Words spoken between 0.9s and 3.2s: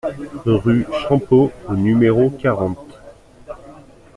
Champeaux au numéro quarante